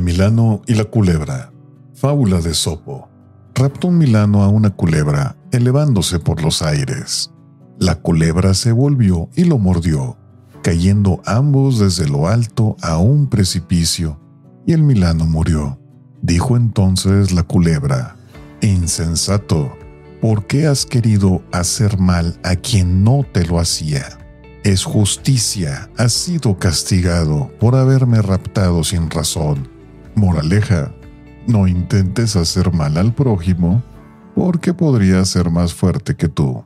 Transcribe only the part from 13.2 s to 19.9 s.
precipicio, y el Milano murió. Dijo entonces la culebra, Insensato,